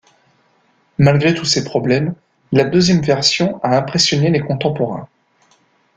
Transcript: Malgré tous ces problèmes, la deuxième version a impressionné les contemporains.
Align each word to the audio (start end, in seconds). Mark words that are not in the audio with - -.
Malgré 0.97 1.35
tous 1.35 1.45
ces 1.45 1.63
problèmes, 1.63 2.15
la 2.51 2.63
deuxième 2.63 3.01
version 3.01 3.59
a 3.63 3.77
impressionné 3.77 4.31
les 4.31 4.39
contemporains. 4.41 5.07